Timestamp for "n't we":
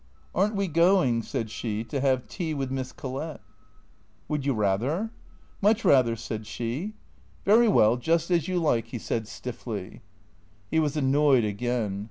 0.47-0.67